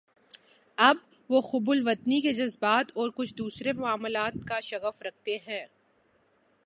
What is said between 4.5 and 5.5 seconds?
شغف رکھتے